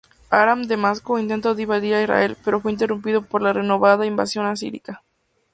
Aram-Damasco 0.31 1.19
intentó 1.19 1.53
invadir 1.59 1.93
Israel, 1.95 2.35
pero 2.43 2.59
fue 2.59 2.71
interrumpido 2.71 3.21
por 3.21 3.43
la 3.43 3.53
renovada 3.53 4.07
invasión 4.07 4.47
asiria. 4.47 4.99